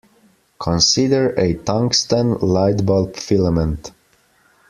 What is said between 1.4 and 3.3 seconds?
tungsten light-bulb